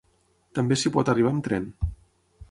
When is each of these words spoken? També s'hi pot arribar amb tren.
També 0.59 0.77
s'hi 0.83 0.91
pot 0.95 1.11
arribar 1.13 1.33
amb 1.33 1.43
tren. 1.49 1.69